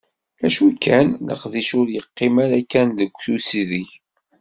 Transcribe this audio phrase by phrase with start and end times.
[0.45, 3.87] Acu kan, leqdic ur yeqqim ara kan deg usideg.